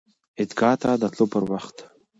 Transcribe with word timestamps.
عیدګاه 0.39 0.75
ته 0.81 0.91
د 1.01 1.03
تللو 1.13 1.25
پر 1.33 1.43
وخت 1.51 1.75